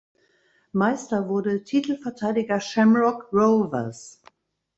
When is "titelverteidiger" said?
1.63-2.59